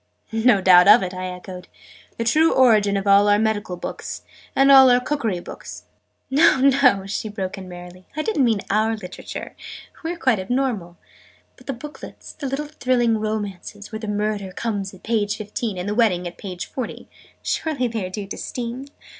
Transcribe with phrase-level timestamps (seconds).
[0.31, 1.67] "No doubt of it," I echoed.
[2.17, 4.23] "The true origin of all our medical books
[4.55, 5.83] and all our cookery books"
[6.31, 8.07] "No, no!" she broke in merrily.
[8.17, 9.55] "I didn't mean our Literature!
[10.03, 10.97] We are quite abnormal.
[11.55, 15.87] But the booklets the little thrilling romances, where the Murder comes at page fifteen, and
[15.87, 17.07] the Wedding at page forty
[17.43, 18.87] surely they are due to Steam?"